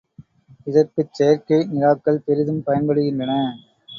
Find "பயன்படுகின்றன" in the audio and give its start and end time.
2.65-3.35